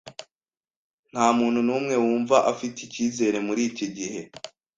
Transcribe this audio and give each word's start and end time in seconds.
Nta 1.11 1.25
muntu 1.37 1.59
numwe 1.67 1.95
wumva 2.03 2.37
afite 2.51 2.77
icyizere 2.87 3.37
muri 3.47 3.61
iki 3.69 3.85
gihe. 3.97 4.21